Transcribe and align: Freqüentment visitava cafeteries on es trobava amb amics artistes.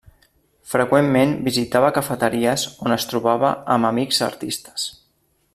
Freqüentment 0.69 1.35
visitava 1.49 1.91
cafeteries 1.99 2.65
on 2.87 2.97
es 2.99 3.07
trobava 3.13 3.55
amb 3.77 3.93
amics 3.95 4.27
artistes. 4.33 4.91